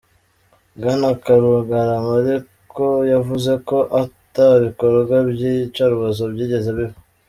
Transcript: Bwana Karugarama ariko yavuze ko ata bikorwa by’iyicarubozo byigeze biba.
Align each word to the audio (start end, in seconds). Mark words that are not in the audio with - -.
Bwana 0.77 1.09
Karugarama 1.23 2.11
ariko 2.21 2.83
yavuze 3.13 3.51
ko 3.67 3.77
ata 4.03 4.47
bikorwa 4.63 5.15
by’iyicarubozo 5.29 6.21
byigeze 6.33 6.69
biba. 6.77 6.97